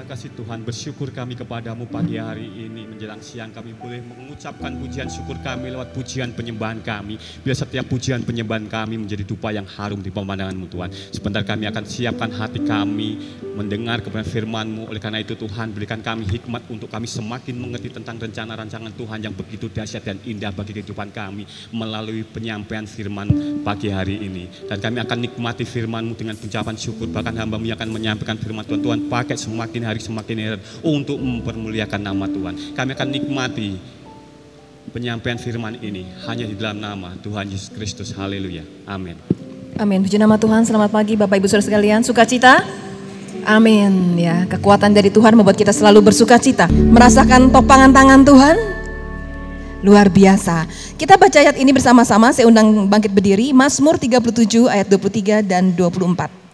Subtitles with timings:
[0.00, 5.12] Terima kasih Tuhan, bersyukur kami kepadamu pagi hari ini menjelang siang kami boleh mengucapkan pujian
[5.12, 7.20] syukur kami lewat pujian penyembahan kami.
[7.44, 10.88] Biar setiap pujian penyembahan kami menjadi dupa yang harum di pemandanganmu Tuhan.
[11.12, 13.20] Sebentar kami akan siapkan hati kami
[13.52, 14.88] mendengar kebenaran firman-Mu.
[14.88, 19.36] Oleh karena itu Tuhan berikan kami hikmat untuk kami semakin mengerti tentang rencana-rancangan Tuhan yang
[19.36, 21.44] begitu dahsyat dan indah bagi kehidupan kami
[21.76, 23.28] melalui penyampaian firman
[23.60, 24.48] pagi hari ini.
[24.64, 27.12] Dan kami akan nikmati firman-Mu dengan ucapan syukur.
[27.12, 28.80] Bahkan hamba-Mu yang akan menyampaikan firman Tuhan.
[28.80, 32.54] Tuhan pakai semakin hari semakin heran untuk mempermuliakan nama Tuhan.
[32.78, 33.74] Kami akan nikmati
[34.94, 38.14] penyampaian firman ini hanya di dalam nama Tuhan Yesus Kristus.
[38.14, 38.62] Haleluya.
[38.86, 39.18] Amin.
[39.74, 39.98] Amin.
[40.06, 40.62] Puji nama Tuhan.
[40.62, 42.06] Selamat pagi Bapak Ibu Saudara sekalian.
[42.06, 42.62] Sukacita?
[43.48, 44.20] Amin.
[44.20, 46.68] Ya, kekuatan dari Tuhan membuat kita selalu bersukacita.
[46.68, 48.56] Merasakan topangan tangan Tuhan?
[49.80, 50.68] Luar biasa.
[51.00, 52.28] Kita baca ayat ini bersama-sama.
[52.36, 53.56] Saya undang bangkit berdiri.
[53.56, 56.49] Mazmur 37 ayat 23 dan 24.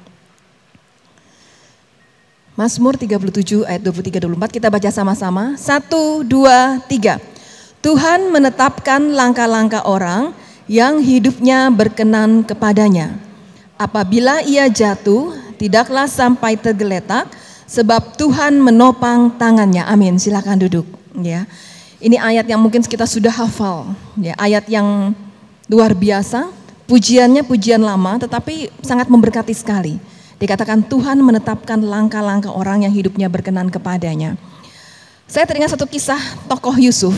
[2.57, 5.61] Mazmur 37 ayat 23 24 kita baca sama-sama.
[5.61, 7.21] Satu, dua, tiga.
[7.85, 10.33] Tuhan menetapkan langkah-langkah orang
[10.65, 13.21] yang hidupnya berkenan kepadanya.
[13.77, 17.29] Apabila ia jatuh, tidaklah sampai tergeletak,
[17.69, 19.85] sebab Tuhan menopang tangannya.
[19.85, 20.17] Amin.
[20.17, 20.89] Silakan duduk.
[21.21, 21.45] Ya,
[22.01, 23.93] ini ayat yang mungkin kita sudah hafal.
[24.17, 25.13] Ya, ayat yang
[25.69, 26.49] luar biasa.
[26.89, 30.01] Pujiannya pujian lama, tetapi sangat memberkati sekali.
[30.37, 34.37] Dikatakan Tuhan menetapkan langkah-langkah orang yang hidupnya berkenan kepadanya.
[35.25, 37.17] Saya teringat satu kisah tokoh Yusuf.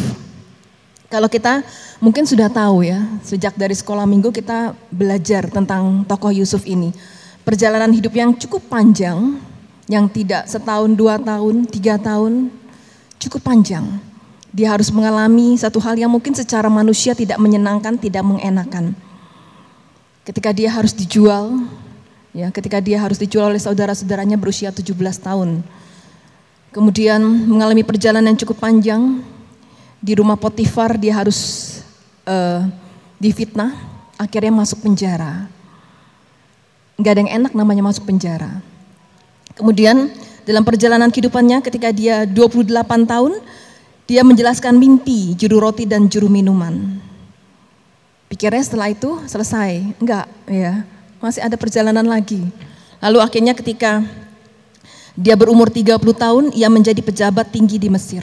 [1.10, 1.66] Kalau kita
[1.98, 6.94] mungkin sudah tahu ya, sejak dari sekolah minggu kita belajar tentang tokoh Yusuf ini.
[7.42, 9.40] Perjalanan hidup yang cukup panjang,
[9.88, 12.52] yang tidak setahun, dua tahun, tiga tahun,
[13.18, 13.88] cukup panjang.
[14.54, 18.94] Dia harus mengalami satu hal yang mungkin secara manusia tidak menyenangkan, tidak mengenakan.
[20.22, 21.66] Ketika dia harus dijual,
[22.36, 25.64] Ya, ketika dia harus dijual oleh saudara-saudaranya berusia 17 tahun.
[26.68, 29.24] Kemudian mengalami perjalanan yang cukup panjang.
[29.98, 31.66] Di rumah Potifar dia harus
[32.22, 32.62] uh,
[33.18, 33.74] difitnah,
[34.14, 35.50] akhirnya masuk penjara.
[37.02, 38.62] Gak ada yang enak namanya masuk penjara.
[39.58, 40.14] Kemudian
[40.46, 42.70] dalam perjalanan kehidupannya ketika dia 28
[43.10, 43.42] tahun,
[44.06, 47.02] dia menjelaskan mimpi, juru roti dan juru minuman.
[48.30, 49.98] Pikirnya setelah itu selesai.
[49.98, 50.86] Enggak, ya
[51.18, 52.42] masih ada perjalanan lagi.
[52.98, 54.02] Lalu akhirnya ketika
[55.18, 58.22] dia berumur 30 tahun, ia menjadi pejabat tinggi di Mesir.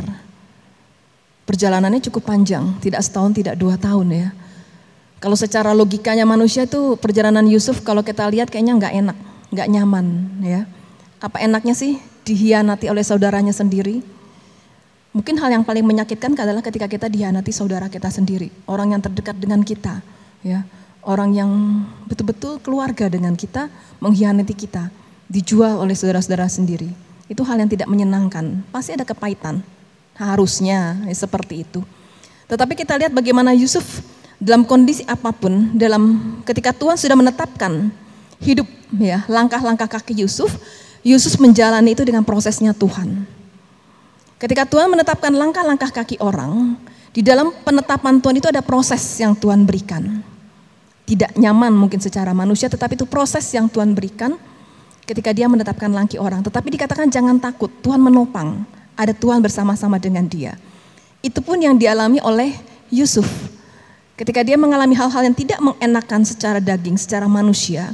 [1.44, 4.28] Perjalanannya cukup panjang, tidak setahun, tidak dua tahun ya.
[5.20, 9.18] Kalau secara logikanya manusia itu perjalanan Yusuf kalau kita lihat kayaknya nggak enak,
[9.54, 10.06] nggak nyaman
[10.42, 10.62] ya.
[11.22, 14.02] Apa enaknya sih dihianati oleh saudaranya sendiri?
[15.16, 19.40] Mungkin hal yang paling menyakitkan adalah ketika kita dihianati saudara kita sendiri, orang yang terdekat
[19.40, 20.04] dengan kita,
[20.44, 20.68] ya
[21.06, 21.52] orang yang
[22.10, 23.70] betul-betul keluarga dengan kita
[24.02, 24.90] mengkhianati kita,
[25.30, 26.90] dijual oleh saudara-saudara sendiri.
[27.30, 29.62] Itu hal yang tidak menyenangkan, pasti ada kepahitan.
[30.18, 31.82] Harusnya ya, seperti itu.
[32.50, 34.02] Tetapi kita lihat bagaimana Yusuf
[34.38, 37.90] dalam kondisi apa pun, dalam ketika Tuhan sudah menetapkan
[38.42, 38.68] hidup
[38.98, 40.54] ya, langkah-langkah kaki Yusuf,
[41.06, 43.26] Yusuf menjalani itu dengan prosesnya Tuhan.
[44.38, 46.78] Ketika Tuhan menetapkan langkah-langkah kaki orang,
[47.16, 50.35] di dalam penetapan Tuhan itu ada proses yang Tuhan berikan
[51.06, 54.34] tidak nyaman mungkin secara manusia, tetapi itu proses yang Tuhan berikan
[55.06, 56.42] ketika dia menetapkan langkah orang.
[56.42, 58.66] Tetapi dikatakan jangan takut, Tuhan menopang,
[58.98, 60.58] ada Tuhan bersama-sama dengan dia.
[61.22, 62.58] Itu pun yang dialami oleh
[62.90, 63.26] Yusuf.
[64.18, 67.94] Ketika dia mengalami hal-hal yang tidak mengenakan secara daging, secara manusia,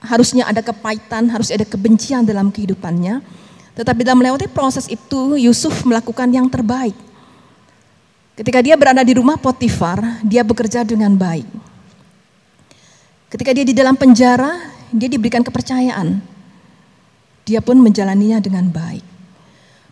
[0.00, 3.20] harusnya ada kepahitan, harus ada kebencian dalam kehidupannya.
[3.76, 6.96] Tetapi dalam melewati proses itu, Yusuf melakukan yang terbaik.
[8.38, 11.59] Ketika dia berada di rumah Potifar, dia bekerja dengan baik
[13.30, 14.58] Ketika dia di dalam penjara,
[14.90, 16.18] dia diberikan kepercayaan.
[17.46, 19.06] Dia pun menjalaninya dengan baik.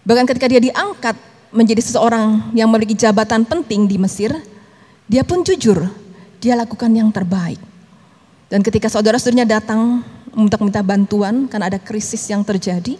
[0.03, 1.15] Bahkan ketika dia diangkat
[1.55, 4.35] menjadi seseorang yang memiliki jabatan penting di Mesir,
[5.07, 5.87] dia pun jujur,
[6.43, 7.63] dia lakukan yang terbaik.
[8.51, 10.03] Dan ketika saudara-saudaranya datang
[10.35, 12.99] untuk minta bantuan karena ada krisis yang terjadi,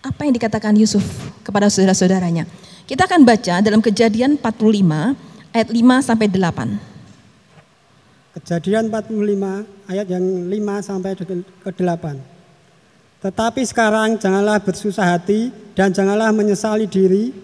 [0.00, 1.04] apa yang dikatakan Yusuf
[1.44, 2.48] kepada saudara-saudaranya?
[2.88, 6.89] Kita akan baca dalam kejadian 45 ayat 5 sampai 8.
[8.30, 12.14] Kejadian 45 ayat yang 5 sampai ke 8.
[13.20, 17.34] Tetapi sekarang janganlah bersusah hati dan janganlah menyesali diri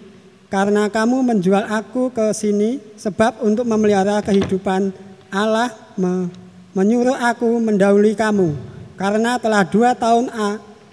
[0.47, 4.95] karena kamu menjual aku ke sini sebab untuk memelihara kehidupan
[5.35, 6.31] Allah me,
[6.71, 8.55] menyuruh aku mendahului kamu
[8.95, 10.31] karena telah dua tahun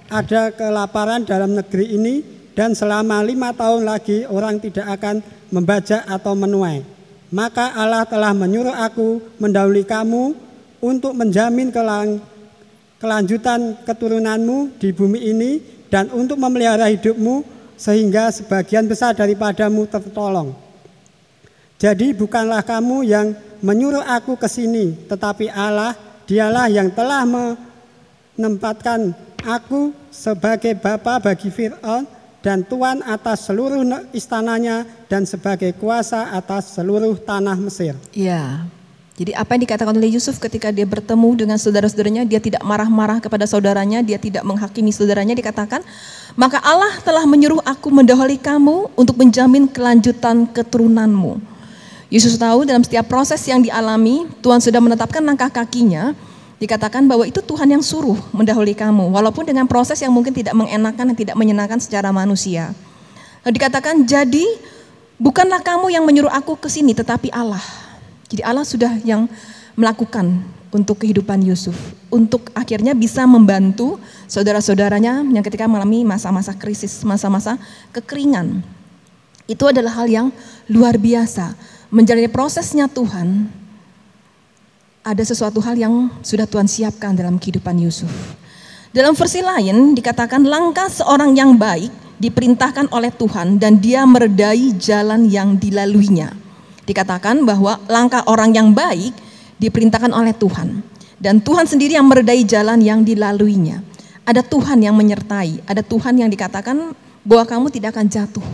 [0.10, 2.26] ada kelaparan dalam negeri ini
[2.58, 5.22] dan selama lima tahun lagi orang tidak akan
[5.54, 6.93] membajak atau menuai
[7.34, 10.38] maka Allah telah menyuruh aku mendahului kamu
[10.78, 12.22] untuk menjamin kelang,
[13.02, 15.52] kelanjutan keturunanmu di bumi ini
[15.90, 17.42] dan untuk memelihara hidupmu
[17.74, 20.54] sehingga sebagian besar daripadamu tertolong.
[21.82, 23.34] Jadi bukanlah kamu yang
[23.66, 25.98] menyuruh aku ke sini, tetapi Allah
[26.30, 29.10] dialah yang telah menempatkan
[29.42, 32.06] aku sebagai bapa bagi Fir'aun
[32.44, 33.82] dan tuan atas seluruh
[34.12, 37.96] istananya dan sebagai kuasa atas seluruh tanah Mesir.
[38.12, 38.68] Ya,
[39.14, 43.46] jadi apa yang dikatakan oleh Yusuf ketika dia bertemu dengan saudara-saudaranya, dia tidak marah-marah kepada
[43.46, 45.86] saudaranya, dia tidak menghakimi saudaranya, dikatakan,
[46.34, 51.38] maka Allah telah menyuruh aku mendahului kamu untuk menjamin kelanjutan keturunanmu.
[52.10, 56.18] Yesus tahu dalam setiap proses yang dialami, Tuhan sudah menetapkan langkah kakinya.
[56.64, 61.12] Dikatakan bahwa itu Tuhan yang suruh mendahului kamu, walaupun dengan proses yang mungkin tidak mengenakan
[61.12, 62.72] dan tidak menyenangkan secara manusia.
[63.44, 64.48] Lalu dikatakan, jadi
[65.20, 67.60] bukanlah kamu yang menyuruh aku ke sini, tetapi Allah.
[68.32, 69.28] Jadi Allah sudah yang
[69.76, 70.40] melakukan
[70.72, 71.76] untuk kehidupan Yusuf,
[72.08, 74.00] untuk akhirnya bisa membantu
[74.32, 77.60] saudara-saudaranya yang ketika mengalami masa-masa krisis, masa-masa
[77.92, 78.64] kekeringan.
[79.52, 80.28] Itu adalah hal yang
[80.72, 81.60] luar biasa
[81.92, 83.52] menjalani prosesnya Tuhan,
[85.04, 88.10] ada sesuatu hal yang sudah Tuhan siapkan dalam kehidupan Yusuf.
[88.96, 91.92] Dalam versi lain dikatakan langkah seorang yang baik
[92.24, 96.32] diperintahkan oleh Tuhan dan dia meredai jalan yang dilaluinya.
[96.88, 99.12] Dikatakan bahwa langkah orang yang baik
[99.60, 100.80] diperintahkan oleh Tuhan
[101.20, 103.84] dan Tuhan sendiri yang meredai jalan yang dilaluinya.
[104.24, 106.96] Ada Tuhan yang menyertai, ada Tuhan yang dikatakan
[107.28, 108.48] bahwa kamu tidak akan jatuh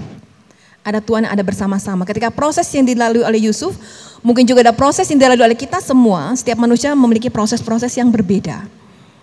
[0.90, 2.08] ada Tuhan yang ada bersama-sama.
[2.08, 3.78] Ketika proses yang dilalui oleh Yusuf,
[4.22, 6.34] mungkin juga ada proses yang dilalui oleh kita semua.
[6.36, 8.66] Setiap manusia memiliki proses-proses yang berbeda.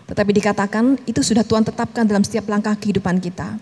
[0.07, 3.59] Tetapi dikatakan itu sudah Tuhan tetapkan dalam setiap langkah kehidupan kita.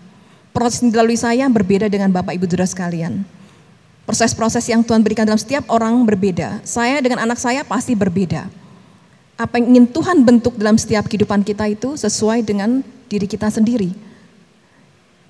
[0.55, 3.27] Proses yang dilalui saya berbeda dengan Bapak Ibu Saudara sekalian.
[4.05, 6.61] Proses-proses yang Tuhan berikan dalam setiap orang berbeda.
[6.61, 8.47] Saya dengan anak saya pasti berbeda.
[9.35, 14.05] Apa yang ingin Tuhan bentuk dalam setiap kehidupan kita itu sesuai dengan diri kita sendiri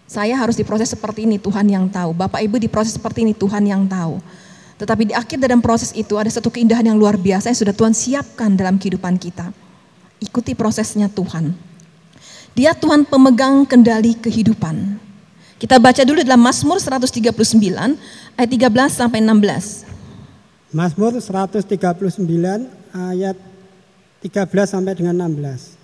[0.06, 2.14] saya harus diproses seperti ini, Tuhan yang tahu.
[2.14, 4.22] Bapak Ibu diproses seperti ini, Tuhan yang tahu.
[4.76, 7.96] Tetapi di akhir dalam proses itu ada satu keindahan yang luar biasa yang sudah Tuhan
[7.96, 9.56] siapkan dalam kehidupan kita.
[10.20, 11.56] Ikuti prosesnya Tuhan.
[12.56, 15.00] Dia Tuhan pemegang kendali kehidupan.
[15.56, 17.32] Kita baca dulu dalam Mazmur 139
[18.36, 20.76] ayat 13 sampai 16.
[20.76, 21.64] Mazmur 139
[22.92, 23.40] ayat
[24.20, 25.80] 13 sampai dengan 16.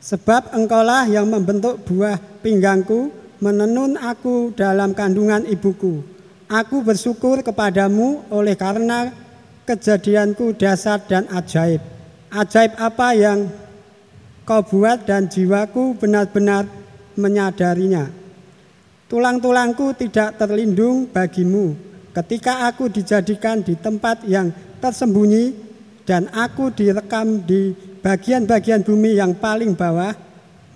[0.00, 6.13] Sebab engkaulah yang membentuk buah pinggangku, menenun aku dalam kandungan ibuku.
[6.54, 9.10] Aku bersyukur kepadamu oleh karena
[9.66, 11.82] kejadianku dasar dan ajaib.
[12.30, 13.50] Ajaib apa yang
[14.46, 16.70] kau buat dan jiwaku benar-benar
[17.18, 18.06] menyadarinya.
[19.10, 21.74] Tulang-tulangku tidak terlindung bagimu
[22.14, 25.58] ketika aku dijadikan di tempat yang tersembunyi
[26.06, 30.14] dan aku direkam di bagian-bagian bumi yang paling bawah.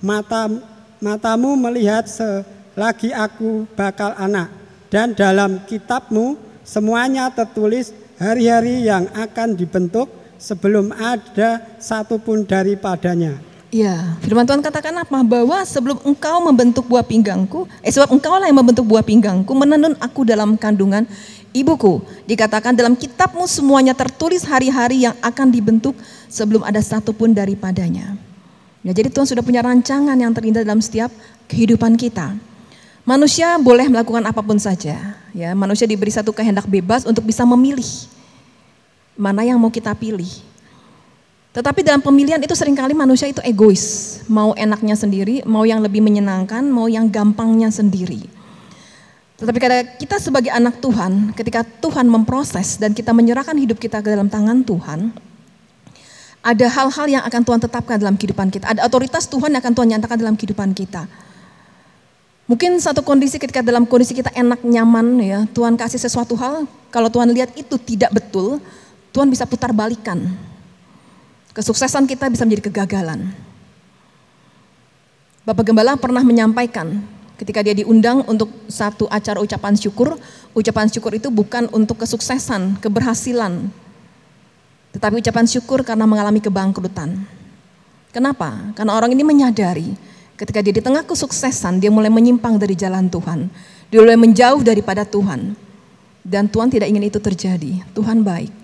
[0.03, 0.51] Mata
[0.99, 2.43] matamu melihat se
[2.75, 4.59] lagi aku bakal anak.
[4.88, 10.08] Dan dalam kitabmu semuanya tertulis hari-hari yang akan dibentuk
[10.40, 13.37] sebelum ada satupun daripadanya.
[13.69, 15.20] Ya, firman Tuhan katakan apa?
[15.20, 19.93] Bahwa sebelum engkau membentuk buah pinggangku, eh sebab engkau lah yang membentuk buah pinggangku, menenun
[20.00, 21.05] aku dalam kandungan
[21.52, 22.00] ibuku.
[22.25, 25.93] Dikatakan dalam kitabmu semuanya tertulis hari-hari yang akan dibentuk
[26.33, 28.16] sebelum ada satupun daripadanya.
[28.80, 31.12] Ya, jadi Tuhan sudah punya rancangan yang terindah dalam setiap
[31.52, 32.40] kehidupan kita.
[33.09, 35.17] Manusia boleh melakukan apa pun saja.
[35.33, 37.88] Ya, manusia diberi satu kehendak bebas untuk bisa memilih
[39.17, 40.29] mana yang mau kita pilih.
[41.57, 46.05] Tetapi dalam pemilihan itu sering kali manusia itu egois, mau enaknya sendiri, mau yang lebih
[46.05, 48.29] menyenangkan, mau yang gampangnya sendiri.
[49.41, 54.12] Tetapi kada kita sebagai anak Tuhan, ketika Tuhan memproses dan kita menyerahkan hidup kita ke
[54.12, 55.17] dalam tangan Tuhan,
[56.45, 58.69] ada hal-hal yang akan Tuhan tetapkan dalam kehidupan kita.
[58.69, 61.09] Ada otoritas Tuhan yang akan Tuhan nyatakan dalam kehidupan kita.
[62.49, 67.12] Mungkin satu kondisi ketika dalam kondisi kita enak, nyaman ya, Tuhan kasih sesuatu hal, kalau
[67.12, 68.57] Tuhan lihat itu tidak betul,
[69.12, 70.33] Tuhan bisa putar balikan.
[71.52, 73.37] Kesuksesan kita bisa menjadi kegagalan.
[75.45, 77.05] Bapak Gembala pernah menyampaikan
[77.37, 80.17] ketika dia diundang untuk satu acara ucapan syukur,
[80.57, 83.69] ucapan syukur itu bukan untuk kesuksesan, keberhasilan,
[84.97, 87.28] tetapi ucapan syukur karena mengalami kebangkrutan.
[88.09, 88.73] Kenapa?
[88.73, 89.93] Karena orang ini menyadari
[90.38, 93.50] Ketika dia di tengah kesuksesan, dia mulai menyimpang dari jalan Tuhan.
[93.90, 95.59] Dia mulai menjauh daripada Tuhan.
[96.23, 97.83] Dan Tuhan tidak ingin itu terjadi.
[97.90, 98.54] Tuhan baik.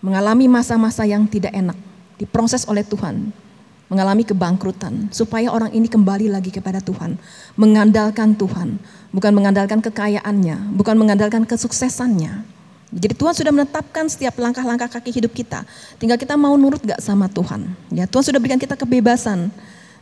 [0.00, 1.76] Mengalami masa-masa yang tidak enak.
[2.16, 3.28] Diproses oleh Tuhan.
[3.92, 5.12] Mengalami kebangkrutan.
[5.12, 7.20] Supaya orang ini kembali lagi kepada Tuhan.
[7.60, 8.80] Mengandalkan Tuhan.
[9.12, 10.72] Bukan mengandalkan kekayaannya.
[10.80, 12.40] Bukan mengandalkan kesuksesannya.
[12.88, 15.68] Jadi Tuhan sudah menetapkan setiap langkah-langkah kaki hidup kita.
[16.00, 17.68] Tinggal kita mau nurut gak sama Tuhan.
[17.92, 19.52] Ya Tuhan sudah berikan kita kebebasan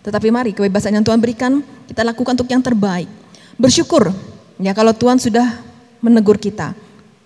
[0.04, 3.08] Tetapi mari kebebasan yang Tuhan berikan kita lakukan untuk yang terbaik.
[3.56, 4.12] Bersyukur
[4.60, 5.64] ya kalau Tuhan sudah
[6.04, 6.76] menegur kita.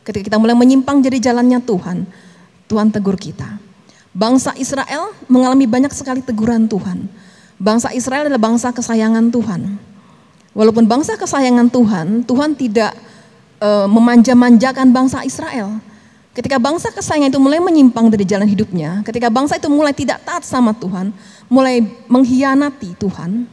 [0.07, 2.07] Ketika kita mulai menyimpang dari jalannya Tuhan,
[2.71, 3.59] Tuhan tegur kita.
[4.15, 7.11] Bangsa Israel mengalami banyak sekali teguran Tuhan.
[7.59, 9.61] Bangsa Israel adalah bangsa kesayangan Tuhan.
[10.55, 12.95] Walaupun bangsa kesayangan Tuhan, Tuhan tidak
[13.59, 15.83] uh, memanja-manjakan bangsa Israel.
[16.33, 20.47] Ketika bangsa kesayangan itu mulai menyimpang dari jalan hidupnya, ketika bangsa itu mulai tidak taat
[20.47, 21.11] sama Tuhan,
[21.49, 23.49] mulai mengkhianati Tuhan,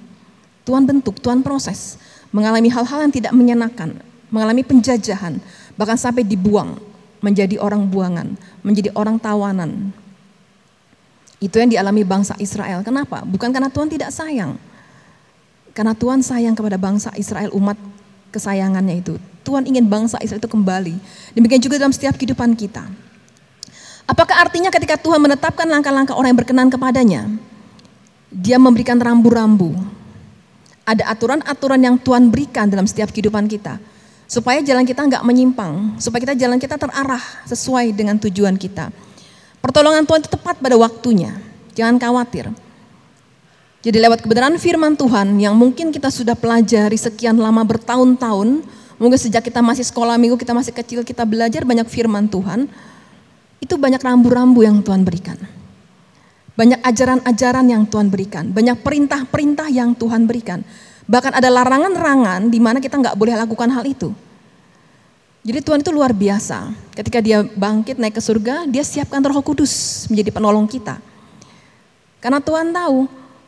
[0.68, 1.96] Tuhan bentuk, Tuhan proses,
[2.36, 3.96] mengalami hal-hal yang tidak menyenangkan,
[4.28, 5.40] mengalami penjajahan,
[5.80, 6.76] bahkan sampai dibuang
[7.24, 9.90] menjadi orang buangan, menjadi orang tawanan.
[11.40, 12.84] Itu yang dialami bangsa Israel.
[12.84, 13.24] Kenapa?
[13.24, 14.56] Bukan karena Tuhan tidak sayang.
[15.76, 17.76] Karena Tuhan sayang kepada bangsa Israel, umat
[18.32, 19.16] kesayangannya itu.
[19.44, 20.96] Tuhan ingin bangsa Israel itu kembali.
[21.36, 22.88] Demikian juga dalam setiap kehidupan kita.
[24.06, 27.26] Apakah artinya ketika Tuhan menetapkan langkah-langkah orang yang berkenan kepadanya,
[28.32, 29.74] dia memberikan rambu-rambu.
[30.86, 33.82] Ada aturan-aturan yang Tuhan berikan dalam setiap kehidupan kita.
[34.26, 38.90] Supaya jalan kita nggak menyimpang, supaya kita jalan kita terarah sesuai dengan tujuan kita.
[39.62, 41.38] Pertolongan Tuhan itu tepat pada waktunya.
[41.74, 42.54] Jangan khawatir.
[43.86, 48.66] Jadi lewat kebenaran firman Tuhan yang mungkin kita sudah pelajari sekian lama bertahun-tahun,
[48.98, 52.66] mungkin sejak kita masih sekolah minggu, kita masih kecil, kita belajar banyak firman Tuhan,
[53.62, 55.38] itu banyak rambu-rambu yang Tuhan berikan.
[56.56, 60.64] Banyak ajaran-ajaran yang Tuhan berikan, banyak perintah-perintah yang Tuhan berikan.
[61.06, 64.16] Bahkan ada larangan-larangan di mana kita nggak boleh lakukan hal itu.
[65.46, 66.74] Jadi Tuhan itu luar biasa.
[66.96, 70.98] Ketika dia bangkit naik ke surga, dia siapkan roh kudus menjadi penolong kita.
[72.18, 73.06] Karena Tuhan tahu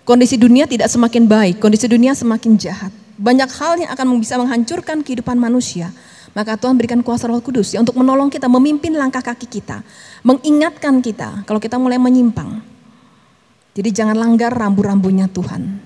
[0.08, 2.96] Kondisi dunia tidak semakin baik, kondisi dunia semakin jahat.
[3.20, 5.92] Banyak hal yang akan bisa menghancurkan kehidupan manusia.
[6.32, 9.84] Maka Tuhan berikan kuasa roh kudus ya, untuk menolong kita, memimpin langkah kaki kita.
[10.24, 12.64] Mengingatkan kita kalau kita mulai menyimpang.
[13.78, 15.78] Jadi jangan langgar rambu-rambunya Tuhan.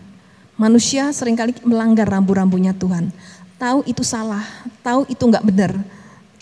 [0.56, 3.12] Manusia sering kali melanggar rambu-rambunya Tuhan.
[3.60, 4.48] Tahu itu salah,
[4.80, 5.76] tahu itu nggak benar,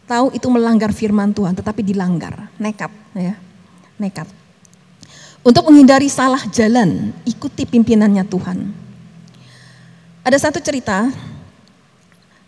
[0.05, 3.33] tahu itu melanggar firman Tuhan, tetapi dilanggar, nekat, ya,
[3.97, 4.29] nekat.
[5.41, 8.69] Untuk menghindari salah jalan, ikuti pimpinannya Tuhan.
[10.21, 11.09] Ada satu cerita,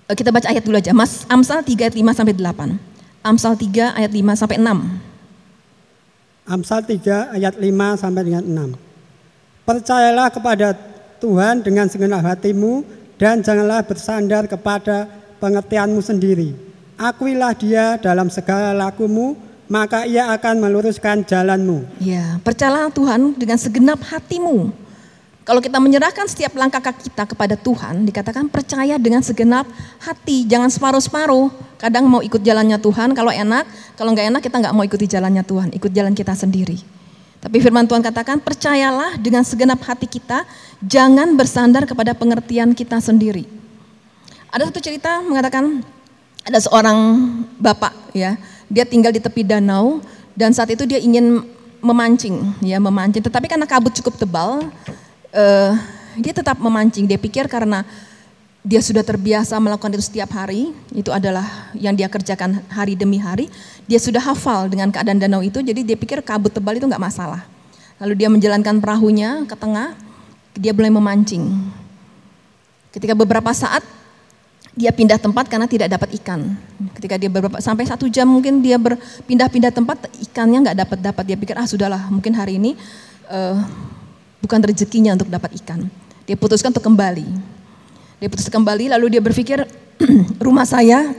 [0.05, 2.77] eh, kita baca ayat dulu aja, Mas Amsal 3 ayat 5 sampai 8.
[3.25, 4.77] Amsal 3 ayat 5 sampai 6.
[6.45, 8.90] Amsal 3 ayat 5 sampai dengan 6.
[9.61, 10.73] Percayalah kepada
[11.21, 12.81] Tuhan dengan segenap hatimu
[13.21, 15.05] dan janganlah bersandar kepada
[15.37, 16.57] pengertianmu sendiri.
[16.97, 19.37] Akuilah dia dalam segala lakumu,
[19.69, 21.85] maka ia akan meluruskan jalanmu.
[22.01, 24.73] Ya, percayalah Tuhan dengan segenap hatimu.
[25.41, 29.65] Kalau kita menyerahkan setiap langkah kita kepada Tuhan, dikatakan percaya dengan segenap
[30.01, 31.49] hati, jangan separuh-separuh.
[31.81, 33.65] Kadang mau ikut jalannya Tuhan, kalau enak,
[33.97, 37.00] kalau nggak enak kita nggak mau ikuti jalannya Tuhan, ikut jalan kita sendiri.
[37.41, 40.45] Tapi firman Tuhan katakan, percayalah dengan segenap hati kita,
[40.85, 43.49] jangan bersandar kepada pengertian kita sendiri.
[44.53, 45.81] Ada satu cerita mengatakan,
[46.45, 46.97] ada seorang
[47.57, 48.37] bapak ya,
[48.69, 50.05] dia tinggal di tepi danau
[50.37, 51.41] dan saat itu dia ingin
[51.81, 53.25] memancing, ya memancing.
[53.25, 54.69] Tetapi karena kabut cukup tebal,
[55.33, 55.73] uh,
[56.21, 57.09] dia tetap memancing.
[57.09, 57.81] Dia pikir karena
[58.61, 63.49] dia sudah terbiasa melakukan itu setiap hari, itu adalah yang dia kerjakan hari demi hari.
[63.91, 67.43] Dia sudah hafal dengan keadaan danau itu, jadi dia pikir kabut tebal itu nggak masalah.
[67.99, 69.99] Lalu dia menjalankan perahunya ke tengah,
[70.55, 71.43] dia mulai memancing.
[72.95, 73.83] Ketika beberapa saat
[74.71, 76.55] dia pindah tempat karena tidak dapat ikan.
[76.95, 81.35] Ketika dia beberapa sampai satu jam mungkin dia berpindah-pindah tempat ikannya nggak dapat dapat dia
[81.35, 82.79] pikir ah sudahlah mungkin hari ini
[83.27, 83.59] uh,
[84.39, 85.91] bukan rezekinya untuk dapat ikan.
[86.23, 87.27] Dia putuskan untuk kembali.
[88.23, 89.67] Dia putus kembali lalu dia berpikir
[90.45, 91.11] rumah saya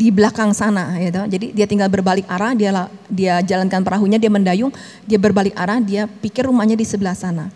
[0.00, 1.20] di belakang sana gitu.
[1.28, 4.72] Jadi dia tinggal berbalik arah, dia dia jalankan perahunya, dia mendayung,
[5.04, 7.52] dia berbalik arah, dia pikir rumahnya di sebelah sana.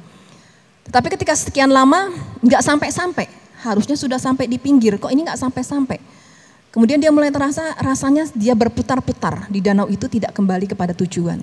[0.85, 2.13] Tetapi ketika sekian lama
[2.45, 3.33] nggak sampai-sampai,
[3.65, 5.97] harusnya sudah sampai di pinggir, kok ini nggak sampai-sampai.
[6.69, 11.41] Kemudian dia mulai terasa rasanya dia berputar-putar di danau itu tidak kembali kepada tujuan.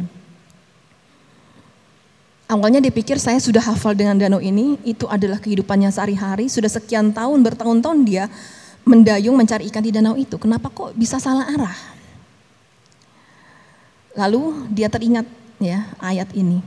[2.51, 7.15] Awalnya dia pikir saya sudah hafal dengan danau ini, itu adalah kehidupannya sehari-hari, sudah sekian
[7.15, 8.27] tahun, bertahun-tahun dia
[8.85, 10.35] mendayung mencari ikan di danau itu.
[10.41, 11.77] Kenapa kok bisa salah arah?
[14.17, 15.23] Lalu dia teringat
[15.61, 16.59] ya ayat ini.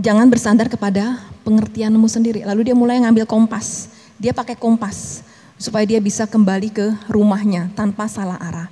[0.00, 2.40] Jangan bersandar kepada pengertianmu sendiri.
[2.44, 3.92] Lalu dia mulai ngambil kompas.
[4.16, 5.24] Dia pakai kompas
[5.60, 8.68] supaya dia bisa kembali ke rumahnya tanpa salah arah.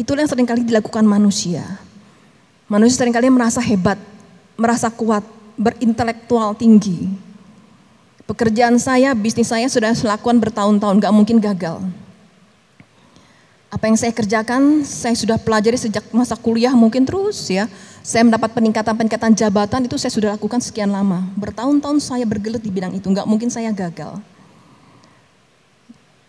[0.00, 1.64] Itulah yang sering kali dilakukan manusia.
[2.68, 4.00] Manusia sering kali merasa hebat,
[4.56, 5.24] merasa kuat,
[5.56, 7.08] berintelektual tinggi.
[8.26, 11.78] Pekerjaan saya, bisnis saya sudah lakukan bertahun-tahun, gak mungkin gagal.
[13.70, 17.70] Apa yang saya kerjakan, saya sudah pelajari sejak masa kuliah mungkin terus ya.
[18.02, 21.22] Saya mendapat peningkatan-peningkatan jabatan itu saya sudah lakukan sekian lama.
[21.38, 24.18] Bertahun-tahun saya bergelut di bidang itu, nggak mungkin saya gagal.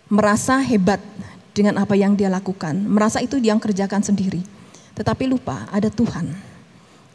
[0.06, 1.02] Merasa hebat
[1.50, 4.46] dengan apa yang dia lakukan, merasa itu dia yang kerjakan sendiri.
[4.94, 6.47] Tetapi lupa ada Tuhan.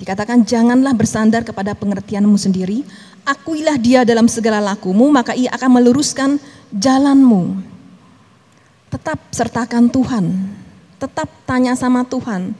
[0.02, 2.82] Dikatakan janganlah bersandar kepada pengertianmu sendiri,
[3.22, 6.42] akuilah dia dalam segala lakumu, maka ia akan meluruskan
[6.74, 7.62] jalanmu.
[8.90, 10.34] Tetap sertakan Tuhan,
[10.98, 12.50] tetap tanya sama Tuhan.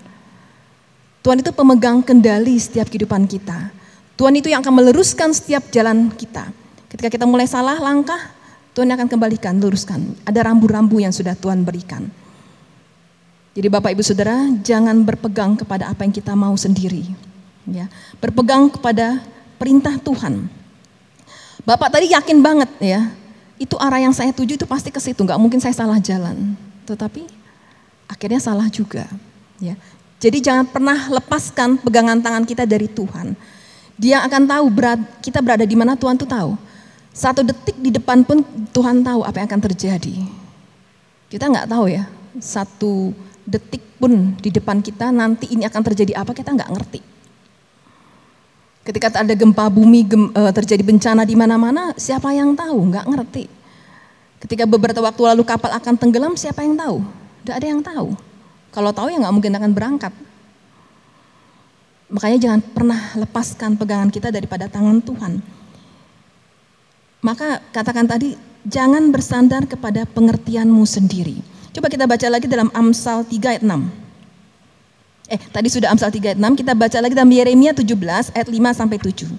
[1.26, 3.74] Tuhan itu pemegang kendali setiap kehidupan kita.
[4.14, 6.46] Tuhan itu yang akan meluruskan setiap jalan kita.
[6.94, 8.22] Ketika kita mulai salah langkah,
[8.70, 10.14] Tuhan akan kembalikan, luruskan.
[10.22, 12.06] Ada rambu-rambu yang sudah Tuhan berikan.
[13.58, 17.31] Jadi Bapak Ibu Saudara, jangan berpegang kepada apa yang kita mau sendiri.
[17.62, 17.86] Ya,
[18.18, 19.22] berpegang kepada
[19.54, 20.50] perintah Tuhan.
[21.62, 23.14] Bapak tadi yakin banget ya,
[23.54, 26.58] itu arah yang saya tuju itu pasti ke situ, nggak mungkin saya salah jalan.
[26.82, 27.22] Tetapi
[28.10, 29.06] akhirnya salah juga.
[29.62, 29.78] Ya.
[30.18, 33.38] Jadi jangan pernah lepaskan pegangan tangan kita dari Tuhan.
[33.94, 36.58] Dia akan tahu berat, kita berada di mana Tuhan tuh tahu.
[37.14, 38.42] Satu detik di depan pun
[38.74, 40.16] Tuhan tahu apa yang akan terjadi.
[41.30, 42.10] Kita nggak tahu ya,
[42.42, 43.14] satu
[43.46, 47.11] detik pun di depan kita nanti ini akan terjadi apa kita nggak ngerti.
[48.82, 52.90] Ketika ada gempa bumi gem, e, terjadi bencana di mana-mana, siapa yang tahu?
[52.90, 53.46] Enggak ngerti.
[54.42, 56.98] Ketika beberapa waktu lalu kapal akan tenggelam, siapa yang tahu?
[57.46, 58.18] Tidak ada yang tahu.
[58.74, 60.12] Kalau tahu ya nggak mungkin akan berangkat.
[62.10, 65.32] Makanya jangan pernah lepaskan pegangan kita daripada tangan Tuhan.
[67.22, 68.34] Maka katakan tadi,
[68.66, 71.38] jangan bersandar kepada pengertianmu sendiri.
[71.70, 74.01] Coba kita baca lagi dalam Amsal 3 ayat 6.
[75.32, 78.76] Eh, tadi sudah Amsal 3 ayat 6, kita baca lagi dalam Yeremia 17 ayat 5
[78.76, 79.32] sampai 7.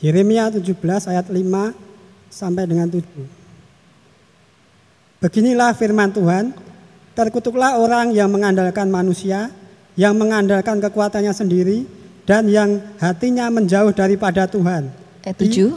[0.00, 1.76] Yeremia 17 ayat 5
[2.32, 3.04] sampai dengan 7.
[5.20, 6.56] Beginilah firman Tuhan,
[7.12, 9.52] terkutuklah orang yang mengandalkan manusia,
[9.92, 11.84] yang mengandalkan kekuatannya sendiri,
[12.24, 14.88] dan yang hatinya menjauh daripada Tuhan.
[15.20, 15.52] Ayat 7.
[15.52, 15.68] Di,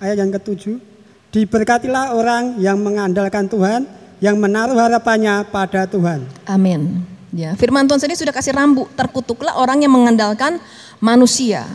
[0.00, 0.80] ayat yang ketujuh.
[1.28, 3.84] Diberkatilah orang yang mengandalkan Tuhan,
[4.24, 6.24] yang menaruh harapannya pada Tuhan.
[6.48, 7.15] Amin.
[7.34, 10.62] Ya, firman Tuhan sendiri sudah kasih rambu, terkutuklah orang yang mengandalkan
[11.02, 11.66] manusia.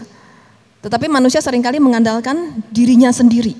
[0.79, 3.53] Tetapi manusia sering kali mengandalkan dirinya sendiri.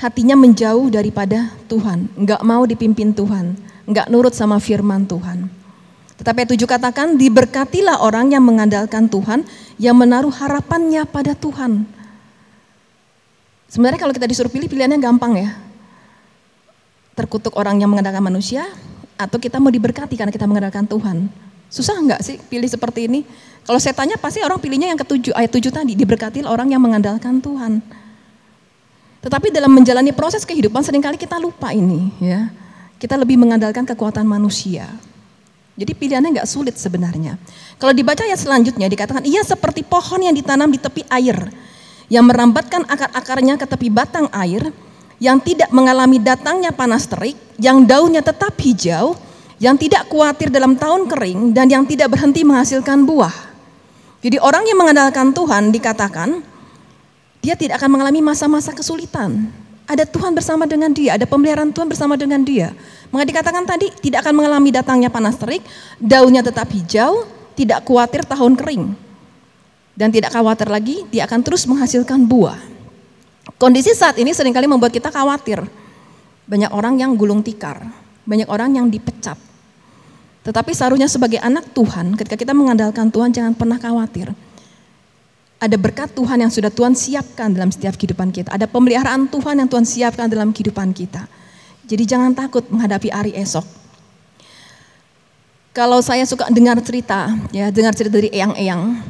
[0.00, 3.52] Hatinya menjauh daripada Tuhan, enggak mau dipimpin Tuhan,
[3.84, 5.52] enggak nurut sama firman Tuhan.
[6.16, 9.44] Tetapi tujuh katakan, diberkatilah orang yang mengandalkan Tuhan,
[9.80, 11.84] yang menaruh harapannya pada Tuhan.
[13.72, 15.56] Sebenarnya kalau kita disuruh pilih, pilihannya gampang ya.
[17.16, 18.68] Terkutuk orang yang mengandalkan manusia,
[19.20, 21.28] atau kita mau diberkati karena kita mengandalkan Tuhan.
[21.68, 23.22] Susah enggak sih pilih seperti ini?
[23.68, 27.38] Kalau saya tanya pasti orang pilihnya yang ketujuh, ayat tujuh tadi, diberkati orang yang mengandalkan
[27.38, 27.84] Tuhan.
[29.20, 32.48] Tetapi dalam menjalani proses kehidupan sering kali kita lupa ini ya.
[32.96, 34.88] Kita lebih mengandalkan kekuatan manusia.
[35.76, 37.36] Jadi pilihannya enggak sulit sebenarnya.
[37.76, 41.36] Kalau dibaca ayat selanjutnya dikatakan ia seperti pohon yang ditanam di tepi air
[42.10, 44.74] yang merambatkan akar-akarnya ke tepi batang air
[45.20, 49.14] yang tidak mengalami datangnya panas terik, yang daunnya tetap hijau,
[49.60, 53.52] yang tidak khawatir dalam tahun kering, dan yang tidak berhenti menghasilkan buah.
[54.24, 56.40] Jadi orang yang mengandalkan Tuhan dikatakan,
[57.44, 59.52] dia tidak akan mengalami masa-masa kesulitan.
[59.84, 62.72] Ada Tuhan bersama dengan dia, ada pemeliharaan Tuhan bersama dengan dia.
[63.12, 65.60] Maka dikatakan tadi, tidak akan mengalami datangnya panas terik,
[66.00, 67.28] daunnya tetap hijau,
[67.58, 68.84] tidak khawatir tahun kering.
[69.92, 72.79] Dan tidak khawatir lagi, dia akan terus menghasilkan buah.
[73.56, 75.64] Kondisi saat ini sering kali membuat kita khawatir.
[76.44, 77.88] Banyak orang yang gulung tikar,
[78.26, 79.38] banyak orang yang dipecat.
[80.40, 84.32] Tetapi seharusnya sebagai anak Tuhan, ketika kita mengandalkan Tuhan jangan pernah khawatir.
[85.60, 88.48] Ada berkat Tuhan yang sudah Tuhan siapkan dalam setiap kehidupan kita.
[88.48, 91.28] Ada pemeliharaan Tuhan yang Tuhan siapkan dalam kehidupan kita.
[91.84, 93.68] Jadi jangan takut menghadapi hari esok.
[95.76, 99.04] Kalau saya suka dengar cerita, ya dengar cerita dari eyang-eyang,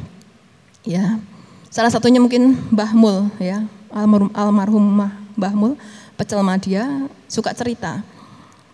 [0.85, 1.17] ya
[1.71, 5.73] salah satunya mungkin Mbah Mul, ya almarhum almarhumah Mbah Mul
[6.15, 8.03] pecel Madia suka cerita.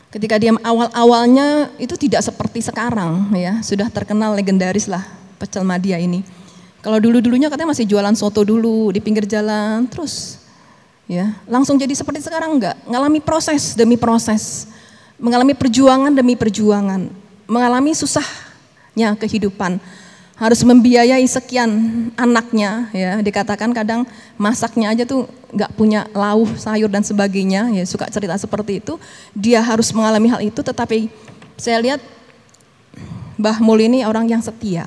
[0.08, 5.03] Ketika dia awal-awalnya itu tidak seperti sekarang ya, sudah terkenal legendaris lah
[5.36, 6.23] pecel Madia ini.
[6.80, 10.39] Kalau dulu-dulunya katanya masih jualan soto dulu di pinggir jalan terus
[11.10, 14.71] ya, langsung jadi seperti sekarang enggak, mengalami proses demi proses,
[15.19, 17.12] mengalami perjuangan demi perjuangan,
[17.43, 19.82] mengalami susahnya kehidupan
[20.38, 21.69] harus membiayai sekian
[22.13, 23.17] anaknya ya.
[23.19, 24.06] Dikatakan kadang
[24.38, 27.84] masaknya aja tuh nggak punya lauh sayur dan sebagainya ya.
[27.89, 29.02] Suka cerita seperti itu.
[29.34, 31.10] Dia harus mengalami hal itu tetapi
[31.58, 32.00] saya lihat
[33.38, 34.86] Mbah Mul ini orang yang setia.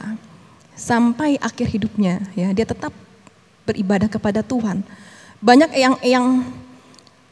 [0.79, 2.95] Sampai akhir hidupnya ya dia tetap
[3.67, 4.87] beribadah kepada Tuhan.
[5.43, 6.27] Banyak yang yang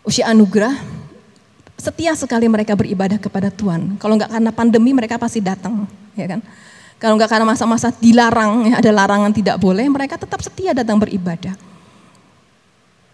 [0.03, 0.75] usia anugerah
[1.79, 3.95] setia sekali mereka beribadah kepada Tuhan.
[4.03, 5.87] Kalau nggak karena pandemi mereka pasti datang,
[6.19, 6.43] ya kan?
[6.99, 11.55] Kalau nggak karena masa-masa dilarang, ya, ada larangan tidak boleh, mereka tetap setia datang beribadah.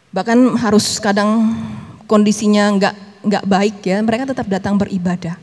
[0.09, 1.53] Bahkan harus kadang
[2.09, 2.95] kondisinya nggak
[3.29, 5.37] nggak baik ya, mereka tetap datang beribadah.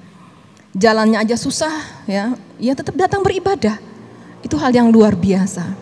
[0.73, 1.73] Jalannya aja susah
[2.10, 3.77] ya, ya tetap datang beribadah.
[4.41, 5.77] Itu hal yang luar biasa.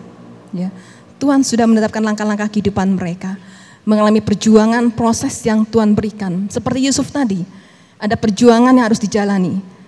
[0.52, 0.68] Ya,
[1.16, 3.40] Tuhan sudah menetapkan langkah-langkah kehidupan mereka,
[3.88, 6.44] mengalami perjuangan proses yang Tuhan berikan.
[6.52, 7.40] Seperti Yusuf tadi,
[7.96, 9.79] ada perjuangan yang harus dijalani.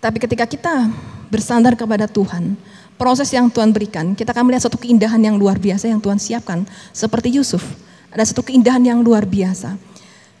[0.00, 0.90] Tapi ketika kita
[1.32, 2.54] bersandar kepada Tuhan,
[3.00, 6.64] proses yang Tuhan berikan, kita akan melihat satu keindahan yang luar biasa yang Tuhan siapkan.
[6.92, 7.64] Seperti Yusuf,
[8.12, 9.76] ada satu keindahan yang luar biasa.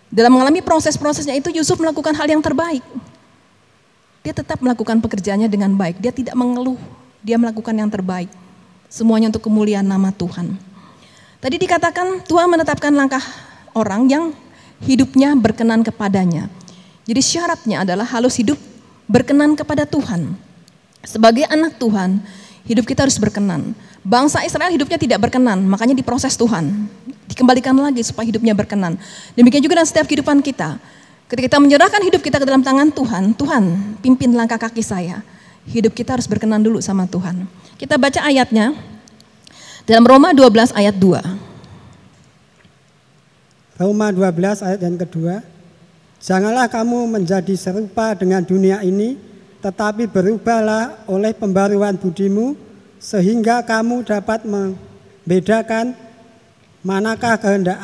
[0.08, 2.84] Dalam mengalami proses-prosesnya itu Yusuf melakukan hal yang terbaik.
[4.22, 6.78] Dia tetap melakukan pekerjaannya dengan baik, dia tidak mengeluh,
[7.22, 8.30] dia melakukan yang terbaik.
[8.86, 10.58] Semuanya untuk kemuliaan nama Tuhan.
[11.42, 13.22] Tadi dikatakan Tuhan menetapkan langkah
[13.74, 14.24] orang yang
[14.82, 16.50] hidupnya berkenan kepadanya.
[17.06, 18.58] Jadi syaratnya adalah halus hidup
[19.06, 20.34] berkenan kepada Tuhan.
[21.06, 22.18] Sebagai anak Tuhan,
[22.66, 23.74] hidup kita harus berkenan.
[24.02, 26.90] Bangsa Israel hidupnya tidak berkenan, makanya diproses Tuhan.
[27.26, 28.98] Dikembalikan lagi supaya hidupnya berkenan.
[29.34, 30.78] Demikian juga dalam setiap kehidupan kita.
[31.26, 33.64] Ketika kita menyerahkan hidup kita ke dalam tangan Tuhan, Tuhan
[33.98, 35.26] pimpin langkah kaki saya.
[35.66, 37.50] Hidup kita harus berkenan dulu sama Tuhan.
[37.74, 38.78] Kita baca ayatnya
[39.82, 43.82] dalam Roma 12 ayat 2.
[43.82, 45.42] Roma 12 ayat yang kedua.
[46.16, 49.20] Janganlah kamu menjadi serupa dengan dunia ini,
[49.60, 52.56] tetapi berubahlah oleh pembaruan budimu,
[52.96, 55.92] sehingga kamu dapat membedakan
[56.80, 57.76] manakah kehendak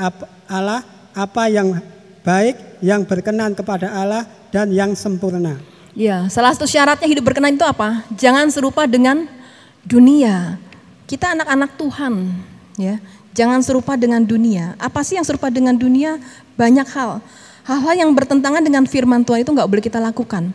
[0.49, 0.81] Allah,
[1.12, 1.77] apa yang
[2.25, 5.61] baik, yang berkenan kepada Allah, dan yang sempurna.
[5.92, 8.01] Ya, salah satu syaratnya hidup berkenan itu apa?
[8.16, 9.29] Jangan serupa dengan
[9.85, 10.57] dunia.
[11.05, 12.33] Kita anak-anak Tuhan,
[12.81, 12.97] ya.
[13.37, 14.77] Jangan serupa dengan dunia.
[14.81, 16.16] Apa sih yang serupa dengan dunia?
[16.57, 17.21] Banyak hal
[17.66, 20.51] hal-hal yang bertentangan dengan firman Tuhan itu nggak boleh kita lakukan.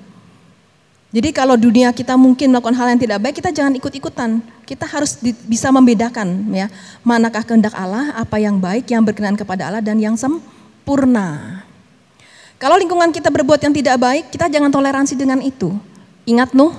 [1.08, 4.44] Jadi kalau dunia kita mungkin melakukan hal yang tidak baik, kita jangan ikut-ikutan.
[4.68, 6.68] Kita harus di, bisa membedakan ya,
[7.00, 11.64] manakah kehendak Allah, apa yang baik, yang berkenan kepada Allah dan yang sempurna.
[12.60, 15.72] Kalau lingkungan kita berbuat yang tidak baik, kita jangan toleransi dengan itu.
[16.28, 16.76] Ingat Nuh,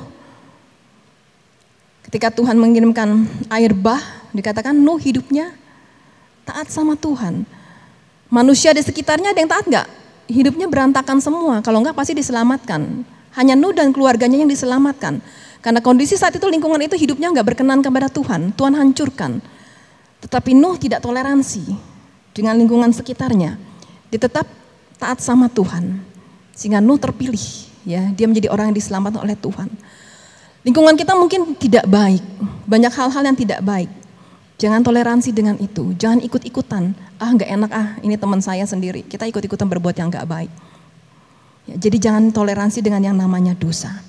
[2.05, 4.03] ketika Tuhan mengirimkan air bah,
[4.37, 5.57] dikatakan Nuh hidupnya
[6.45, 7.49] taat sama Tuhan.
[8.29, 9.89] Manusia di sekitarnya ada yang taat nggak?
[10.29, 11.65] Hidupnya berantakan semua.
[11.65, 13.03] Kalau enggak pasti diselamatkan.
[13.35, 15.25] Hanya Nuh dan keluarganya yang diselamatkan.
[15.59, 18.55] Karena kondisi saat itu lingkungan itu hidupnya enggak berkenan kepada Tuhan.
[18.55, 19.43] Tuhan hancurkan.
[20.23, 21.75] Tetapi Nuh tidak toleransi
[22.37, 23.59] dengan lingkungan sekitarnya.
[24.13, 24.47] Dia tetap
[25.01, 25.99] taat sama Tuhan.
[26.55, 27.67] Sehingga Nuh terpilih.
[27.89, 29.69] ya Dia menjadi orang yang diselamatkan oleh Tuhan.
[30.63, 32.23] Lingkungan kita mungkin tidak baik.
[32.69, 33.89] Banyak hal-hal yang tidak baik.
[34.59, 36.91] Jangan toleransi dengan itu, jangan ikut-ikutan.
[37.23, 39.07] Ah nggak enak ah, ini teman saya sendiri.
[39.07, 40.51] Kita ikut-ikutan berbuat yang nggak baik.
[41.71, 44.03] Ya, jadi jangan toleransi dengan yang namanya dosa.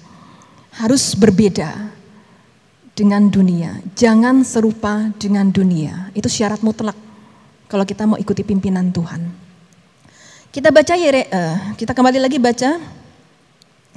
[0.73, 1.93] Harus berbeda
[2.97, 3.77] dengan dunia.
[3.93, 6.09] Jangan serupa dengan dunia.
[6.17, 6.97] Itu syarat mutlak
[7.69, 9.29] kalau kita mau ikuti pimpinan Tuhan.
[10.49, 12.81] Kita baca ya, uh, kita kembali lagi baca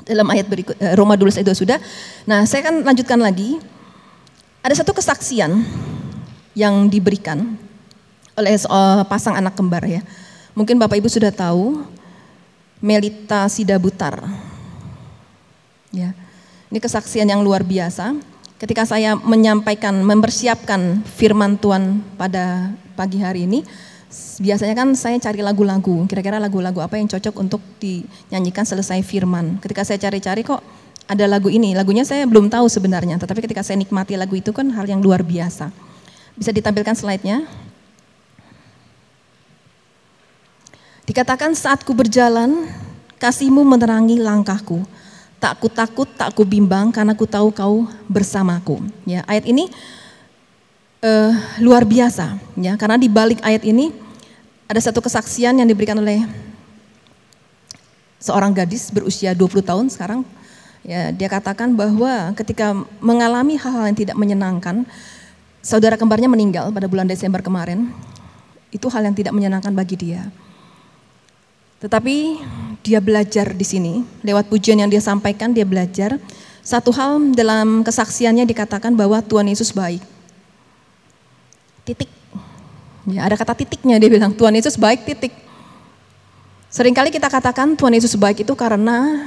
[0.05, 1.79] dalam ayat berikut uh, Roma 12 ayat 2 sudah.
[2.29, 3.57] Nah, saya akan lanjutkan lagi.
[4.63, 5.65] Ada satu kesaksian
[6.53, 7.57] yang diberikan
[8.37, 8.57] oleh
[9.09, 10.01] pasang anak kembar ya.
[10.53, 11.85] Mungkin Bapak Ibu sudah tahu
[12.81, 14.21] Melita Sidabutar.
[15.93, 16.17] Ya.
[16.73, 18.17] Ini kesaksian yang luar biasa.
[18.57, 23.67] Ketika saya menyampaikan, mempersiapkan firman Tuhan pada pagi hari ini,
[24.39, 29.59] biasanya kan saya cari lagu-lagu, kira-kira lagu-lagu apa yang cocok untuk dinyanyikan selesai firman.
[29.61, 30.63] Ketika saya cari-cari kok
[31.11, 34.71] ada lagu ini, lagunya saya belum tahu sebenarnya, tetapi ketika saya nikmati lagu itu kan
[34.73, 35.69] hal yang luar biasa.
[36.37, 37.45] Bisa ditampilkan slide-nya.
[41.05, 42.71] Dikatakan saat ku berjalan,
[43.21, 44.85] kasihmu menerangi langkahku.
[45.43, 48.81] Tak ku takut, tak ku bimbang karena ku tahu kau bersamaku.
[49.05, 49.69] Ya, ayat ini
[51.03, 53.91] uh, luar biasa ya karena di balik ayat ini
[54.71, 56.25] ada satu kesaksian yang diberikan oleh
[58.23, 60.23] seorang gadis berusia 20 tahun sekarang
[60.87, 64.87] ya dia katakan bahwa ketika mengalami hal-hal yang tidak menyenangkan
[65.63, 67.89] saudara kembarnya meninggal pada bulan Desember kemarin,
[68.75, 70.29] itu hal yang tidak menyenangkan bagi dia.
[71.79, 72.43] Tetapi
[72.83, 76.19] dia belajar di sini, lewat pujian yang dia sampaikan, dia belajar.
[76.63, 80.03] Satu hal dalam kesaksiannya dikatakan bahwa Tuhan Yesus baik.
[81.83, 82.11] Titik.
[83.11, 85.35] Ya, ada kata titiknya dia bilang, Tuhan Yesus baik titik.
[86.71, 89.27] Seringkali kita katakan Tuhan Yesus baik itu karena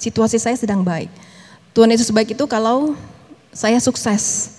[0.00, 1.12] situasi saya sedang baik.
[1.76, 2.96] Tuhan Yesus baik itu kalau
[3.52, 4.56] saya sukses.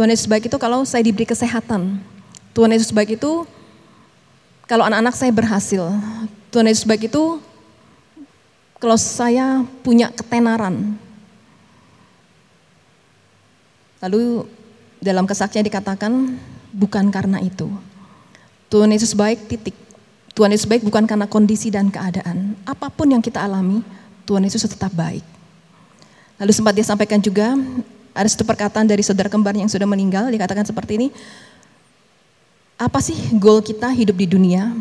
[0.00, 2.00] Tuhan Yesus baik itu kalau saya diberi kesehatan.
[2.56, 3.44] Tuhan Yesus baik itu
[4.64, 5.92] kalau anak-anak saya berhasil.
[6.48, 7.36] Tuhan Yesus baik itu
[8.80, 10.96] kalau saya punya ketenaran.
[14.00, 14.48] Lalu
[15.04, 16.32] dalam kesaksian dikatakan
[16.72, 17.68] bukan karena itu.
[18.72, 19.76] Tuhan Yesus baik titik.
[20.32, 22.56] Tuhan Yesus baik bukan karena kondisi dan keadaan.
[22.64, 23.84] Apa pun yang kita alami,
[24.24, 25.28] Tuhan Yesus tetap baik.
[26.40, 27.52] Lalu sempat dia sampaikan juga
[28.20, 31.08] ada satu perkataan dari saudara kembar yang sudah meninggal dikatakan seperti ini.
[32.76, 34.76] Apa sih goal kita hidup di dunia?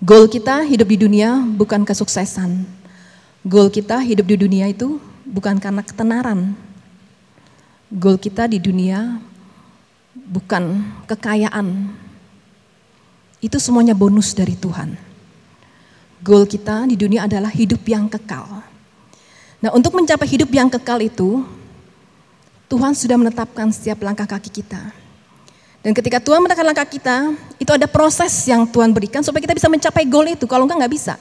[0.00, 2.64] Goal kita hidup di dunia bukan kesuksesan.
[3.44, 4.96] Goal kita hidup di dunia itu
[5.28, 6.56] bukan karena ketenaran.
[7.92, 9.20] Goal kita di dunia
[10.16, 11.92] bukan kekayaan.
[13.44, 14.96] Itu semuanya bonus dari Tuhan.
[16.24, 18.71] Goal kita di dunia adalah hidup yang kekal.
[19.62, 21.46] Nah, untuk mencapai hidup yang kekal itu,
[22.66, 24.90] Tuhan sudah menetapkan setiap langkah kaki kita.
[25.86, 27.30] Dan ketika Tuhan menekan langkah kita,
[27.62, 30.50] itu ada proses yang Tuhan berikan supaya kita bisa mencapai goal itu.
[30.50, 31.14] Kalau enggak, enggak bisa.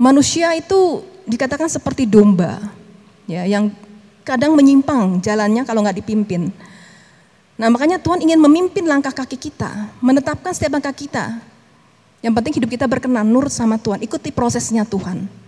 [0.00, 2.58] Manusia itu dikatakan seperti domba,
[3.28, 3.68] ya, yang
[4.24, 6.48] kadang menyimpang jalannya kalau nggak dipimpin.
[7.60, 11.36] Nah makanya Tuhan ingin memimpin langkah kaki kita, menetapkan setiap langkah kita.
[12.22, 15.41] Yang penting hidup kita berkenan, nur sama Tuhan, ikuti prosesnya Tuhan.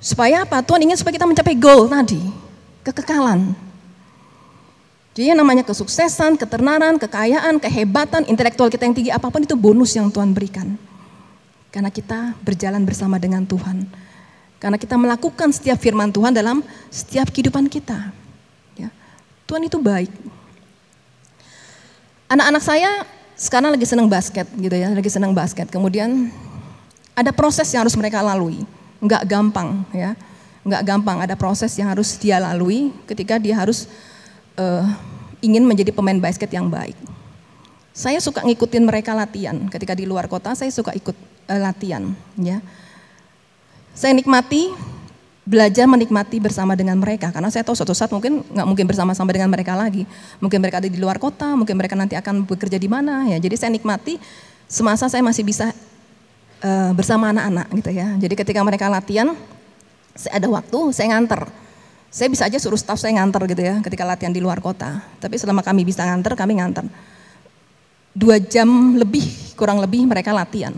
[0.00, 0.64] Supaya apa?
[0.64, 2.18] Tuhan ingin supaya kita mencapai goal tadi,
[2.88, 3.52] kekekalan.
[5.12, 9.92] Jadi yang namanya kesuksesan, ketenaran, kekayaan, kehebatan, intelektual kita yang tinggi, apa pun itu bonus
[9.92, 10.80] yang Tuhan berikan.
[11.68, 13.84] Karena kita berjalan bersama dengan Tuhan.
[14.56, 18.08] Karena kita melakukan setiap firman Tuhan dalam setiap kehidupan kita.
[18.80, 18.88] Ya.
[19.44, 20.08] Tuhan itu baik.
[22.32, 23.04] Anak-anak saya
[23.36, 25.68] sekarang lagi senang basket gitu ya, lagi senang basket.
[25.68, 26.32] Kemudian
[27.12, 28.64] ada proses yang harus mereka lalui.
[29.00, 30.14] Enggak gampang ya.
[30.60, 33.88] Enggak gampang, ada proses yang harus dia lalui ketika dia harus
[34.60, 34.84] uh,
[35.40, 36.96] ingin menjadi pemain basket yang baik.
[37.96, 39.56] Saya suka ngikutin mereka latihan.
[39.72, 41.16] Ketika di luar kota, saya suka ikut
[41.48, 42.12] uh, latihan.
[42.36, 42.60] Ya,
[43.96, 44.70] saya nikmati
[45.48, 49.50] belajar menikmati bersama dengan mereka karena saya tahu suatu saat mungkin nggak mungkin bersama-sama dengan
[49.50, 50.04] mereka lagi.
[50.38, 53.40] Mungkin mereka ada di luar kota, mungkin mereka nanti akan bekerja di mana ya.
[53.40, 54.20] Jadi saya nikmati
[54.70, 55.74] semasa saya masih bisa
[56.62, 58.08] uh, bersama anak-anak gitu ya.
[58.16, 59.32] Jadi ketika mereka latihan,
[60.14, 61.48] saya ada waktu, saya nganter
[62.10, 64.98] saya bisa aja suruh staff saya nganter gitu ya ketika latihan di luar kota.
[65.22, 66.82] Tapi selama kami bisa nganter, kami nganter.
[68.10, 70.74] Dua jam lebih, kurang lebih mereka latihan.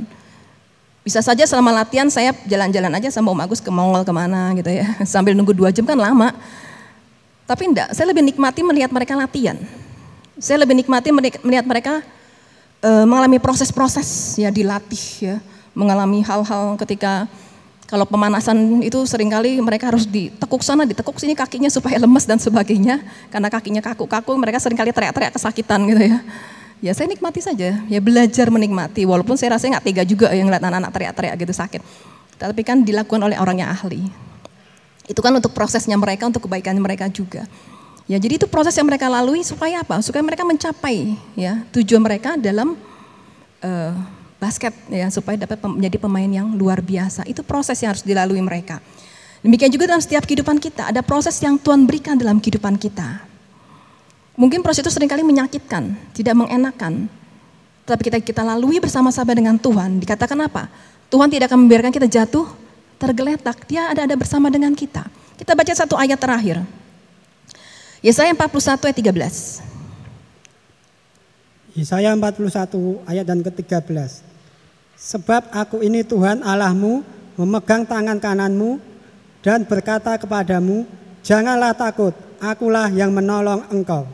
[1.01, 4.69] Bisa saja selama latihan saya jalan-jalan aja sama Om Agus ke Mongol ke mana gitu
[4.69, 4.93] ya.
[5.09, 6.37] Sambil nunggu dua jam kan lama.
[7.49, 9.57] Tapi enggak, saya lebih nikmati melihat mereka latihan.
[10.37, 12.05] Saya lebih nikmati melihat mereka
[12.85, 15.37] uh, mengalami proses-proses ya dilatih ya.
[15.73, 17.29] Mengalami hal-hal ketika
[17.93, 22.41] kalau pemanasan itu sering kali mereka harus ditekuk sana, ditekuk sini kakinya supaya lemas dan
[22.41, 23.05] sebagainya.
[23.29, 26.19] Karena kakinya kaku-kaku, mereka sering kali teriak-teriak kesakitan gitu ya.
[26.81, 29.05] Ya saya nikmati saja, ya belajar menikmati.
[29.05, 31.81] Walaupun saya rasa nggak tega juga yang ngeliat anak-anak teriak-teriak gitu sakit.
[32.41, 34.09] Tapi kan dilakukan oleh orang yang ahli.
[35.05, 37.45] Itu kan untuk prosesnya mereka, untuk kebaikan mereka juga.
[38.09, 40.01] Ya jadi itu proses yang mereka lalui supaya apa?
[40.01, 42.75] Supaya mereka mencapai ya tujuan mereka dalam
[43.63, 43.93] uh,
[44.43, 47.23] basket ya supaya dapat menjadi pemain yang luar biasa.
[47.31, 48.83] Itu proses yang harus dilalui mereka.
[49.47, 53.23] Demikian juga dalam setiap kehidupan kita, ada proses yang Tuhan berikan dalam kehidupan kita.
[54.35, 57.07] Mungkin proses itu sering kali menyakitkan, tidak mengenakan.
[57.83, 60.71] Tapi kita kita lalui bersama-sama dengan Tuhan, dikatakan apa?
[61.11, 62.47] Tuhan tidak akan membiarkan kita jatuh,
[63.03, 63.67] tergeletak.
[63.67, 65.11] Dia ada ada bersama dengan kita.
[65.35, 66.63] Kita baca satu ayat terakhir.
[67.99, 69.63] Yesaya 41 ayat 13.
[71.75, 74.32] Yesaya 41 ayat dan ke-13.
[75.03, 77.03] Sebab aku ini Tuhan Allahmu
[77.35, 78.79] memegang tangan kananmu
[79.43, 80.87] dan berkata kepadamu,
[81.27, 84.07] janganlah takut, akulah yang menolong engkau.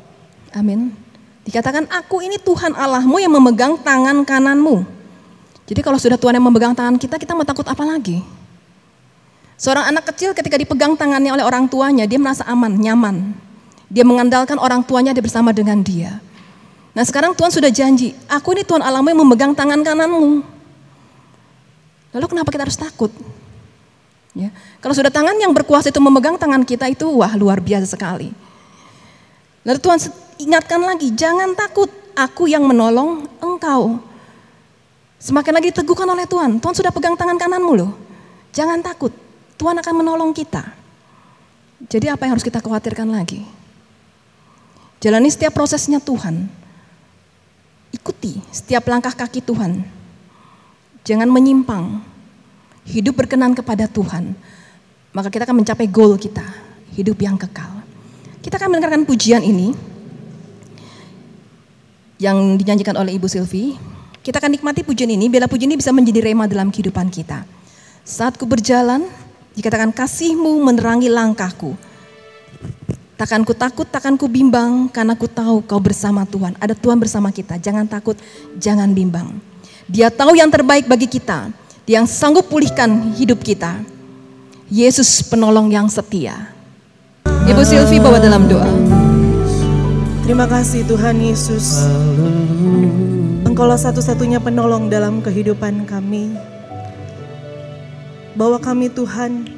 [0.57, 0.97] Amin.
[1.45, 4.89] Dikatakan aku ini Tuhan Allahmu yang memegang tangan kananmu.
[5.69, 8.25] Jadi kalau sudah Tuhan yang memegang tangan kita, kita mau takut apa lagi?
[9.61, 13.37] Seorang anak kecil ketika dipegang tangannya oleh orang tuanya, dia merasa aman, nyaman.
[13.93, 16.25] Dia mengandalkan orang tuanya dia bersama dengan dia.
[16.97, 20.57] Nah sekarang Tuhan sudah janji, aku ini Tuhan Allahmu yang memegang tangan kananmu.
[22.13, 23.13] Lalu kenapa kita harus takut?
[24.33, 24.55] Ya.
[24.81, 28.33] Kalau sudah tangan yang berkuasa itu memegang tangan kita itu wah luar biasa sekali.
[29.67, 29.99] Lalu Tuhan
[30.41, 34.01] ingatkan lagi, jangan takut, aku yang menolong engkau.
[35.19, 37.93] Semakin lagi teguhkan oleh Tuhan, Tuhan sudah pegang tangan kananmu loh.
[38.55, 39.11] Jangan takut,
[39.59, 40.63] Tuhan akan menolong kita.
[41.91, 43.43] Jadi apa yang harus kita khawatirkan lagi?
[45.03, 46.47] Jalani setiap prosesnya Tuhan.
[47.91, 49.98] Ikuti setiap langkah kaki Tuhan
[51.09, 52.05] Jangan menyimpang.
[52.85, 54.37] Hidup berkenan kepada Tuhan.
[55.17, 56.45] Maka kita akan mencapai goal kita.
[56.93, 57.81] Hidup yang kekal.
[58.45, 59.73] Kita akan mendengarkan pujian ini.
[62.21, 63.81] Yang dinyanyikan oleh Ibu Silvi.
[64.21, 67.49] Kita akan nikmati pujian ini, bila pujian ini bisa menjadi rema dalam kehidupan kita.
[68.05, 69.09] Saat ku berjalan,
[69.57, 71.73] dikatakan kasihmu menerangi langkahku.
[73.17, 76.61] Takkan ku takut, takkan ku bimbang, karena ku tahu kau bersama Tuhan.
[76.61, 78.21] Ada Tuhan bersama kita, jangan takut,
[78.61, 79.48] jangan bimbang.
[79.89, 81.49] Dia tahu yang terbaik bagi kita,
[81.89, 83.81] dia yang sanggup pulihkan hidup kita.
[84.69, 86.53] Yesus penolong yang setia.
[87.25, 88.69] Ibu Silvi bawa dalam doa.
[90.29, 91.89] Terima kasih Tuhan Yesus.
[93.49, 96.37] Engkaulah satu-satunya penolong dalam kehidupan kami.
[98.37, 99.49] Bawa kami Tuhan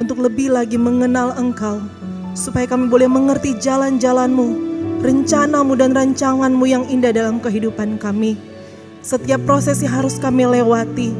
[0.00, 1.84] untuk lebih lagi mengenal Engkau.
[2.32, 4.48] Supaya kami boleh mengerti jalan-jalanmu,
[5.04, 8.53] rencanamu dan rancanganmu yang indah dalam kehidupan kami.
[9.04, 11.12] Setiap proses yang harus kami lewati,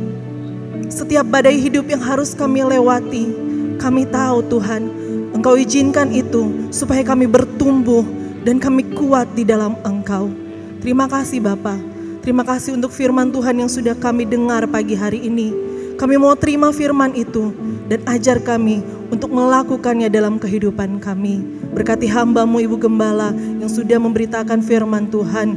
[0.89, 3.29] setiap badai hidup yang harus kami lewati,
[3.77, 4.89] kami tahu Tuhan,
[5.37, 8.01] Engkau izinkan itu supaya kami bertumbuh
[8.41, 10.33] dan kami kuat di dalam Engkau.
[10.81, 11.77] Terima kasih Bapa.
[12.25, 15.53] Terima kasih untuk firman Tuhan yang sudah kami dengar pagi hari ini.
[16.01, 17.53] Kami mau terima firman itu
[17.93, 18.81] dan ajar kami
[19.13, 21.45] untuk melakukannya dalam kehidupan kami.
[21.77, 25.53] Berkati hambamu Ibu Gembala yang sudah memberitakan firman Tuhan.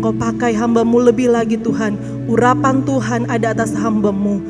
[0.00, 1.92] Engkau pakai hambamu lebih lagi Tuhan.
[2.24, 4.40] Urapan Tuhan ada atas hambamu.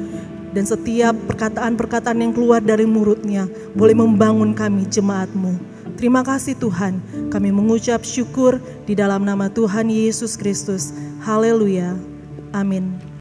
[0.54, 5.58] Dan setiap perkataan-perkataan yang keluar dari mulutnya boleh membangun kami jemaatmu.
[5.98, 7.02] Terima kasih Tuhan,
[7.34, 10.94] kami mengucap syukur di dalam nama Tuhan Yesus Kristus.
[11.26, 11.98] Haleluya.
[12.54, 13.02] Amin.